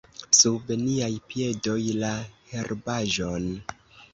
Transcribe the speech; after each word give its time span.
Sub 0.37 0.71
niaj 0.85 1.09
piedoj: 1.33 1.79
la 1.99 2.11
herbaĵon! 2.55 3.49